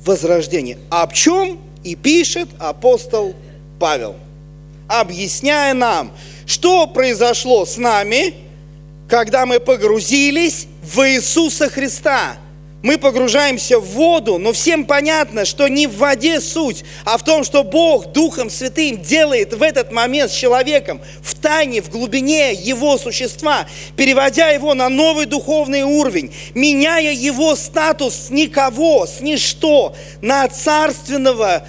[0.04, 0.80] возрождение.
[0.90, 3.36] А об чем и пишет апостол
[3.80, 4.16] Павел,
[4.88, 6.12] объясняя нам,
[6.48, 8.34] что произошло с нами,
[9.08, 12.38] когда мы погрузились в Иисуса Христа–
[12.82, 17.44] мы погружаемся в воду, но всем понятно, что не в воде суть, а в том,
[17.44, 22.98] что Бог Духом Святым делает в этот момент с человеком в тайне, в глубине его
[22.98, 30.48] существа, переводя его на новый духовный уровень, меняя его статус с никого, с ничто, на
[30.48, 31.66] царственного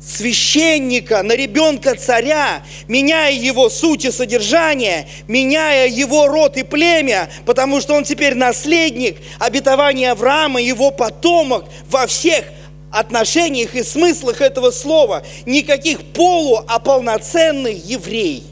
[0.00, 7.80] священника, на ребенка царя, меняя его суть и содержание, меняя его род и племя, потому
[7.80, 12.44] что он теперь наследник обетования Авраама, его потомок во всех
[12.92, 15.24] отношениях и смыслах этого слова.
[15.46, 18.44] Никаких полу, а полноценный еврей,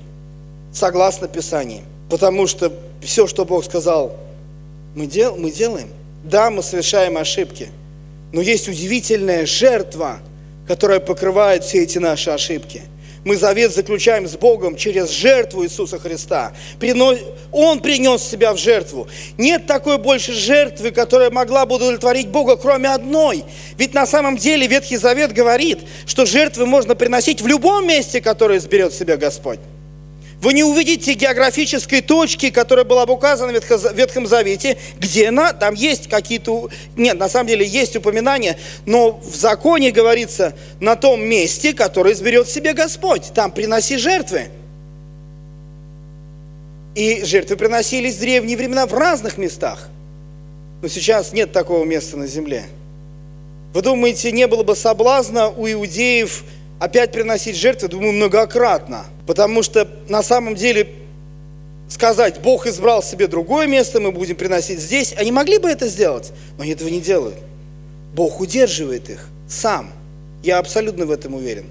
[0.72, 1.82] согласно Писанию.
[2.10, 4.16] Потому что все, что Бог сказал,
[4.94, 5.90] мы, дел, мы делаем.
[6.24, 7.68] Да, мы совершаем ошибки,
[8.32, 10.18] но есть удивительная жертва–
[10.68, 12.82] которая покрывает все эти наши ошибки.
[13.24, 16.52] мы завет заключаем с Богом через жертву Иисуса Христа.
[17.50, 19.08] Он принес себя в жертву.
[19.36, 23.44] Нет такой больше жертвы, которая могла бы удовлетворить Бога, кроме одной.
[23.76, 28.58] Ведь на самом деле Ветхий Завет говорит, что жертвы можно приносить в любом месте, которое
[28.58, 29.58] изберет себя Господь.
[30.46, 35.74] Вы не увидите географической точки, которая была бы указана в Ветхом Завете, где она, там
[35.74, 41.72] есть какие-то, нет, на самом деле есть упоминания, но в законе говорится на том месте,
[41.72, 43.32] которое изберет себе Господь.
[43.34, 44.42] Там приноси жертвы.
[46.94, 49.88] И жертвы приносились в древние времена в разных местах.
[50.80, 52.66] Но сейчас нет такого места на земле.
[53.74, 56.44] Вы думаете, не было бы соблазна у иудеев
[56.78, 57.88] опять приносить жертвы?
[57.88, 60.88] Думаю, многократно– Потому что на самом деле
[61.88, 66.32] сказать, Бог избрал себе другое место, мы будем приносить здесь, они могли бы это сделать,
[66.56, 67.36] но они этого не делают.
[68.14, 69.90] Бог удерживает их сам.
[70.42, 71.66] Я абсолютно в этом уверен.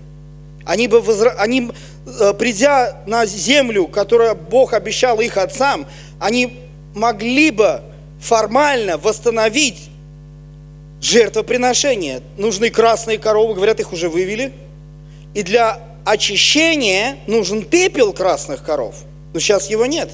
[0.65, 1.31] Они бы, возра...
[1.37, 1.71] они,
[2.19, 5.85] э, придя на землю, которую Бог обещал их отцам,
[6.19, 6.59] они
[6.93, 7.81] могли бы
[8.19, 9.89] формально восстановить
[11.01, 12.21] жертвоприношение.
[12.37, 14.53] Нужны красные коровы, говорят, их уже вывели.
[15.35, 18.95] И для очищение нужен пепел красных коров.
[19.33, 20.09] Но сейчас его нет.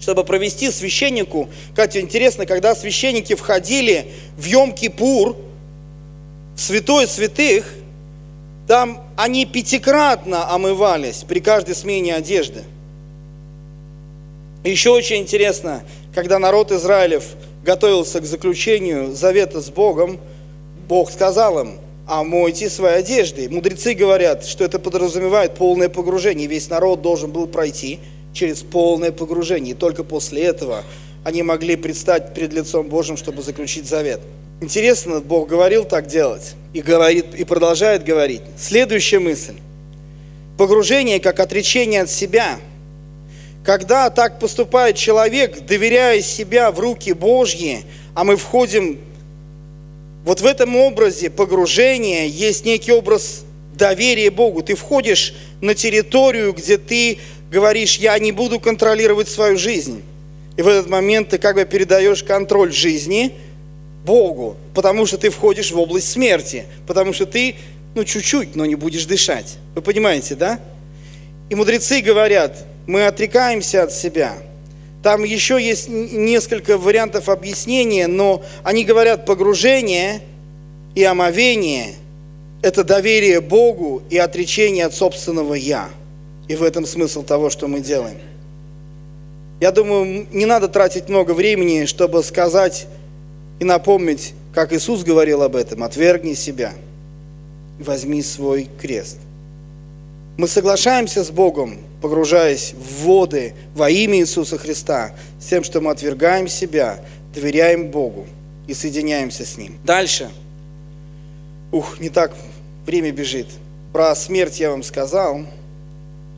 [0.00, 5.36] Чтобы провести священнику, Катя, интересно, когда священники входили в Йом-Кипур,
[6.54, 7.74] в святой святых,
[8.68, 12.64] там они пятикратно омывались при каждой смене одежды.
[14.64, 17.24] Еще очень интересно, когда народ Израилев
[17.64, 20.20] готовился к заключению завета с Богом,
[20.88, 23.48] Бог сказал им, омойте свои одежды.
[23.48, 26.46] Мудрецы говорят, что это подразумевает полное погружение.
[26.46, 28.00] Весь народ должен был пройти
[28.32, 29.74] через полное погружение.
[29.74, 30.82] И только после этого
[31.24, 34.20] они могли предстать перед лицом Божьим, чтобы заключить завет.
[34.60, 38.42] Интересно, Бог говорил так делать и говорит и продолжает говорить.
[38.56, 39.54] Следующая мысль.
[40.56, 42.58] Погружение как отречение от себя.
[43.64, 47.84] Когда так поступает человек, доверяя себя в руки Божьи,
[48.14, 49.00] а мы входим
[50.24, 54.62] вот в этом образе погружения есть некий образ доверия Богу.
[54.62, 57.18] Ты входишь на территорию, где ты
[57.50, 60.02] говоришь, я не буду контролировать свою жизнь.
[60.56, 63.32] И в этот момент ты как бы передаешь контроль жизни
[64.04, 67.56] Богу, потому что ты входишь в область смерти, потому что ты,
[67.94, 69.56] ну, чуть-чуть, но не будешь дышать.
[69.74, 70.60] Вы понимаете, да?
[71.50, 74.34] И мудрецы говорят, мы отрекаемся от себя–
[75.02, 80.20] там еще есть несколько вариантов объяснения, но они говорят погружение
[80.94, 81.94] и омовение–
[82.62, 85.90] это доверие Богу и отречение от собственного «я».
[86.48, 88.18] И в этом смысл того, что мы делаем.
[89.60, 92.86] Я думаю, не надо тратить много времени, чтобы сказать
[93.60, 95.82] и напомнить, как Иисус говорил об этом.
[95.82, 96.72] «Отвергни себя,
[97.78, 99.18] возьми свой крест».
[100.38, 105.90] Мы соглашаемся с Богом, погружаясь в воды во имя Иисуса Христа, с тем, что мы
[105.90, 107.00] отвергаем себя,
[107.34, 108.26] доверяем Богу
[108.66, 109.78] и соединяемся с Ним.
[109.84, 110.30] Дальше.
[111.70, 112.34] Ух, не так
[112.86, 113.46] время бежит.
[113.92, 115.42] Про смерть я вам сказал.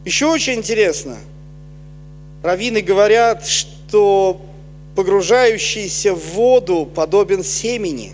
[0.05, 1.17] Еще очень интересно.
[2.43, 4.41] Раввины говорят, что
[4.97, 8.13] погружающийся в воду подобен семени,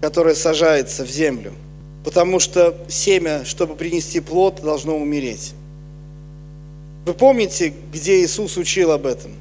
[0.00, 1.52] которое сажается в землю–
[2.04, 5.52] потому что семя, чтобы принести плод, должно умереть.
[7.06, 9.32] Вы помните, где Иисус учил об этом?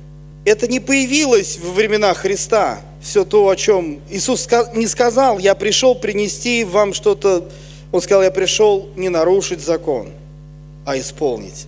[0.46, 5.94] Это не появилось во времена Христа, все то, о чем Иисус не сказал, я пришел
[5.94, 7.50] принести вам что-то,
[7.92, 10.10] Он сказал, я пришел не нарушить закон,
[10.86, 11.68] а исполнить.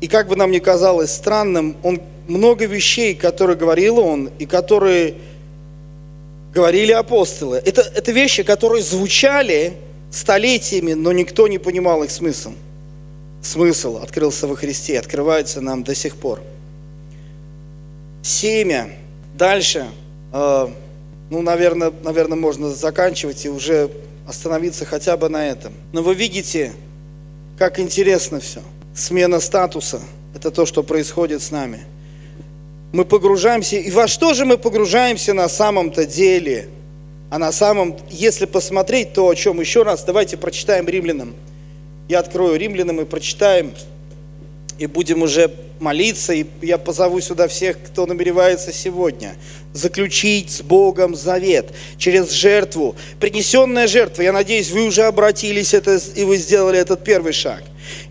[0.00, 5.14] И как бы нам ни казалось странным, Он много вещей, которые говорил Он, и которые
[6.54, 9.74] говорили апостолы, это, это вещи, которые звучали
[10.10, 12.52] столетиями, но никто не понимал их смысл.
[13.42, 16.40] Смысл открылся во Христе, открывается нам до сих пор.
[18.22, 18.90] Семя.
[19.34, 19.86] Дальше.
[20.32, 20.68] Э,
[21.30, 23.90] ну, наверное, наверное, можно заканчивать и уже
[24.26, 25.72] остановиться хотя бы на этом.
[25.92, 26.72] Но вы видите,
[27.58, 28.60] как интересно все.
[28.94, 30.00] Смена статуса–
[30.34, 31.80] это то, что происходит с нами.
[32.92, 36.68] Мы погружаемся, и во что же мы погружаемся на самом-то деле–
[37.30, 41.34] а на самом, если посмотреть то, о чем еще раз, давайте прочитаем римлянам.
[42.08, 43.72] Я открою римлянам и прочитаем,
[44.78, 45.50] и будем уже
[45.80, 49.34] молиться, и я позову сюда всех, кто намеревается сегодня
[49.72, 51.66] заключить с Богом завет
[51.98, 54.22] через жертву, принесенная жертва.
[54.22, 57.62] Я надеюсь, вы уже обратились это, и вы сделали этот первый шаг.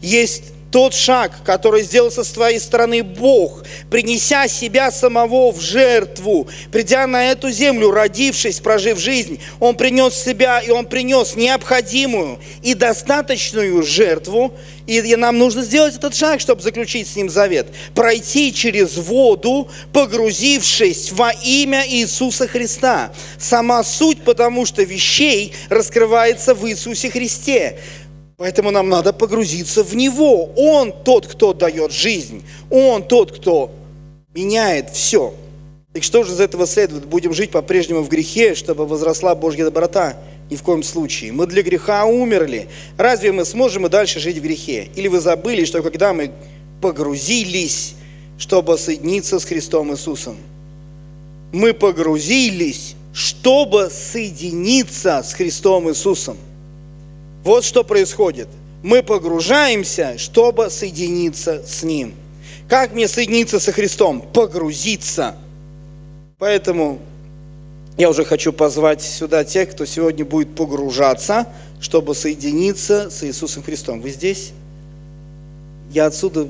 [0.02, 7.08] Есть тот шаг, который сделал со своей стороны Бог, принеся себя самого в жертву, придя
[7.08, 13.84] на эту землю, родившись, прожив жизнь, Он принес себя, и Он принес необходимую и достаточную
[13.84, 14.54] жертву,
[14.88, 17.68] и, нам нужно сделать этот шаг, чтобы заключить с Ним завет.
[17.94, 23.12] Пройти через воду, погрузившись во имя Иисуса Христа.
[23.38, 27.80] Сама суть, потому что вещей раскрывается в Иисусе Христе.
[28.38, 30.52] Поэтому нам надо погрузиться в Него.
[30.56, 32.44] Он тот, кто дает жизнь.
[32.70, 33.72] Он тот, кто
[34.32, 35.34] меняет все.
[35.92, 37.08] Так что же из этого следует?
[37.08, 40.18] Будем жить по-прежнему в грехе, чтобы возросла Божья доброта?
[40.52, 41.32] Ни в коем случае.
[41.32, 42.70] Мы для греха умерли.
[42.96, 44.90] Разве мы сможем и дальше жить в грехе?
[44.96, 46.30] Или вы забыли, что когда мы
[46.80, 47.96] погрузились,
[48.38, 50.38] чтобы соединиться с Христом Иисусом,
[51.52, 56.38] мы погрузились, чтобы соединиться с Христом Иисусом.
[57.44, 58.48] Вот что происходит.
[58.84, 62.14] Мы погружаемся, чтобы соединиться с Ним.
[62.70, 64.22] Как мне соединиться со Христом?
[64.22, 65.36] Погрузиться.
[66.38, 67.00] Поэтому
[67.98, 71.48] я уже хочу позвать сюда тех, кто сегодня будет погружаться,
[71.80, 74.02] чтобы соединиться с Иисусом Христом.
[74.02, 74.52] Вы здесь?
[75.92, 76.48] Я отсюда.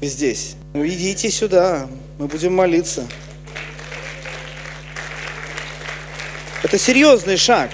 [0.00, 0.56] Вы здесь.
[0.74, 1.88] Ну, идите сюда,
[2.18, 3.06] мы будем молиться.
[6.62, 7.70] Это серьезный шаг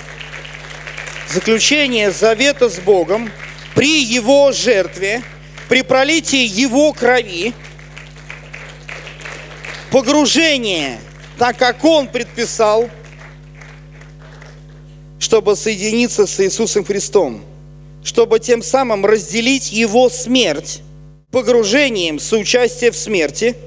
[1.28, 3.30] заключение завета с Богом
[3.74, 5.22] при Его жертве,
[5.68, 7.52] при пролитии Его крови,
[9.90, 11.00] погружение,
[11.38, 12.88] так как Он предписал,
[15.18, 17.44] чтобы соединиться с Иисусом Христом,
[18.04, 20.80] чтобы тем самым разделить Его смерть,
[21.30, 23.56] погружением, соучастие в смерти–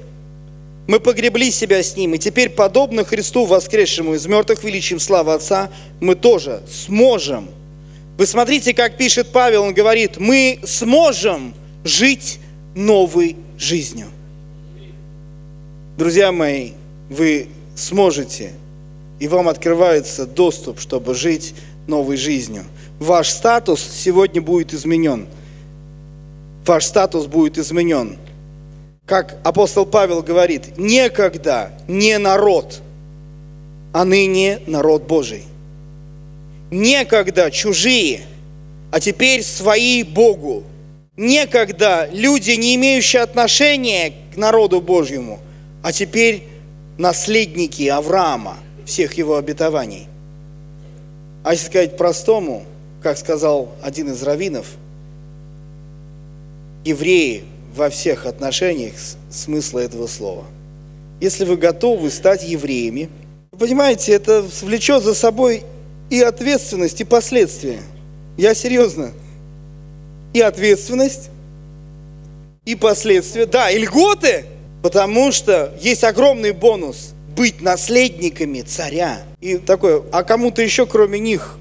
[0.90, 5.70] мы погребли себя с Ним, и теперь, подобно Христу, воскресшему из мертвых величием славы Отца,
[6.00, 7.48] мы тоже сможем.
[8.18, 12.40] Вы смотрите, как пишет Павел, он говорит, мы сможем жить
[12.74, 14.08] новой жизнью.
[15.96, 16.72] Друзья мои,
[17.08, 18.50] вы сможете,
[19.20, 21.54] и вам открывается доступ, чтобы жить
[21.86, 22.64] новой жизнью.
[22.98, 25.28] Ваш статус сегодня будет изменен.
[26.66, 28.18] Ваш статус будет изменен
[29.10, 32.80] как апостол Павел говорит, некогда не народ,
[33.92, 35.42] а ныне народ Божий.
[36.70, 38.20] Некогда чужие,
[38.92, 40.62] а теперь свои Богу.
[41.16, 45.40] Некогда люди, не имеющие отношения к народу Божьему,
[45.82, 46.44] а теперь
[46.96, 50.06] наследники Авраама, всех его обетований.
[51.42, 52.62] А если сказать простому,
[53.02, 54.68] как сказал один из раввинов,
[56.84, 57.42] евреи
[57.74, 58.94] во всех отношениях
[59.30, 60.44] смысла этого слова.
[61.20, 63.08] Если вы готовы стать евреями,
[63.58, 65.64] понимаете, это влечет за собой
[66.08, 67.80] и ответственность, и последствия.
[68.36, 69.12] Я серьезно.
[70.32, 71.30] И ответственность,
[72.64, 73.46] и последствия.
[73.46, 74.44] Да, и льготы,
[74.82, 79.22] потому что есть огромный бонус быть наследниками царя.
[79.40, 81.56] И такое, а кому-то еще, кроме них,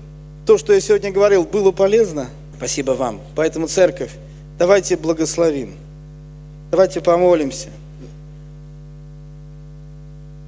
[0.45, 2.29] то, что я сегодня говорил, было полезно?
[2.57, 3.21] Спасибо вам.
[3.35, 4.11] Поэтому, церковь,
[4.57, 5.75] давайте благословим.
[6.71, 7.69] Давайте помолимся.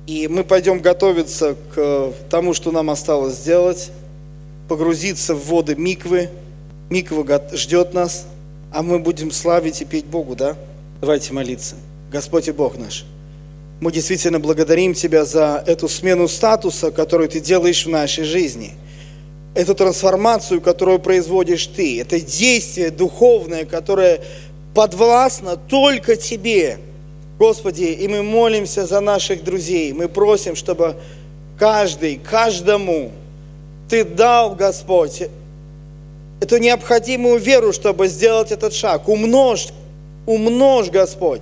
[0.07, 3.91] И мы пойдем готовиться к тому, что нам осталось сделать,
[4.67, 6.29] погрузиться в воды Миквы.
[6.89, 8.25] Миква ждет нас,
[8.73, 10.57] а мы будем славить и петь Богу, да?
[10.99, 11.75] Давайте молиться.
[12.11, 13.05] Господь и Бог наш,
[13.79, 18.73] мы действительно благодарим Тебя за эту смену статуса, которую Ты делаешь в нашей жизни.
[19.55, 22.01] Эту трансформацию, которую производишь Ты.
[22.01, 24.21] Это действие духовное, которое
[24.73, 26.77] подвластно только Тебе.
[27.37, 29.93] Господи, и мы молимся за наших друзей.
[29.93, 30.95] Мы просим, чтобы
[31.57, 33.11] каждый, каждому
[33.89, 35.23] Ты дал, Господь,
[36.39, 39.07] эту необходимую веру, чтобы сделать этот шаг.
[39.07, 39.69] Умножь,
[40.25, 41.41] умножь, Господь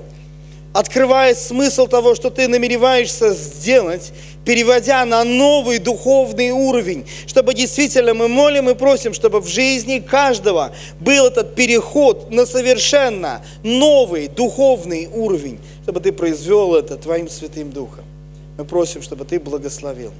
[0.74, 4.12] открывая смысл того, что ты намереваешься сделать,
[4.46, 10.72] переводя на новый духовный уровень, чтобы действительно мы молим и просим, чтобы в жизни каждого
[11.00, 18.06] был этот переход на совершенно новый духовный уровень, чтобы ты произвел это Твоим Святым Духом.
[18.58, 20.12] Мы просим, чтобы ты благословил.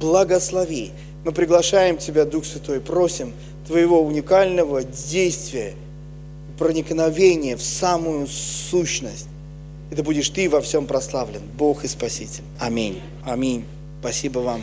[0.00, 0.90] Благослови.
[1.24, 3.32] Мы приглашаем Тебя, Дух Святой, просим
[3.66, 5.74] Твоего уникального действия,
[6.58, 9.28] проникновения в самую сущность
[9.90, 12.44] и да будешь Ты во всем прославлен, Бог и Спаситель.
[12.58, 13.00] Аминь.
[13.24, 13.64] Аминь.
[14.00, 14.62] Спасибо вам.